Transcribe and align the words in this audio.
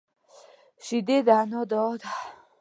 شیدې 0.85 1.17
د 1.27 1.29
انا 1.39 1.61
دعا 1.71 1.93
ده 2.01 2.09